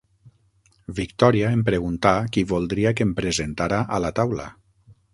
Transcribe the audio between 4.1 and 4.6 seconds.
taula.